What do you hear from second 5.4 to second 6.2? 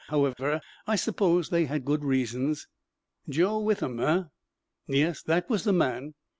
was the man."